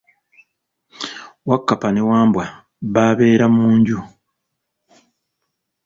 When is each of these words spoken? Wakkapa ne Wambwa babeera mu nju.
Wakkapa 1.49 1.87
ne 1.91 2.01
Wambwa 2.09 2.45
babeera 2.93 3.45
mu 3.55 3.65
nju. 3.77 3.99